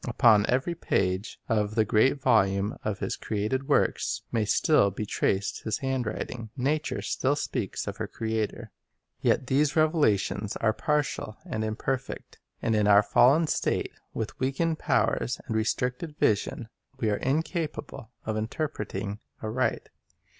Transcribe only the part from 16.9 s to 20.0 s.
we are incapable of interpreting aright.